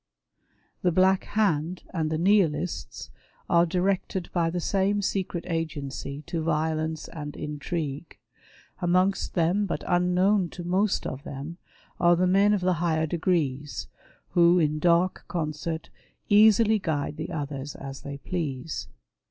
The 0.81 0.91
Black 0.91 1.25
Hand 1.25 1.83
and 1.93 2.09
the 2.09 2.17
Nihilists, 2.17 3.11
are 3.47 3.67
directed 3.67 4.31
by 4.33 4.49
the 4.49 4.59
same 4.59 4.99
secret 5.03 5.45
agency, 5.47 6.23
to 6.25 6.41
violence 6.41 7.07
and 7.09 7.35
intrigue. 7.37 8.17
Amongst 8.81 9.35
them, 9.35 9.67
but 9.67 9.83
unknown 9.85 10.49
to 10.49 10.63
most 10.63 11.05
of 11.05 11.21
them, 11.21 11.59
are 11.99 12.15
the 12.15 12.25
men 12.25 12.51
of 12.53 12.61
the 12.61 12.73
higher 12.81 13.05
degrees, 13.05 13.89
who, 14.29 14.57
in 14.57 14.79
dark 14.79 15.25
concert, 15.27 15.91
easily 16.29 16.79
guide 16.79 17.17
the 17.17 17.29
others 17.29 17.75
as 17.75 18.01
they 18.01 18.17
please. 18.17 18.87